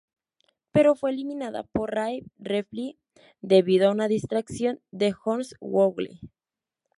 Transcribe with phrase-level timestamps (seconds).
[0.71, 2.97] Pero fue eliminada por Rhea Ripley
[3.39, 6.19] debido a una distracción de Hornswoggle.